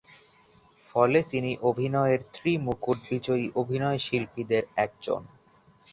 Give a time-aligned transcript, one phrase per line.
[0.89, 5.21] ফলে তিনি অভিনয়ের ত্রি-মুকুট বিজয়ী অভিনয়শিল্পীদের একজন।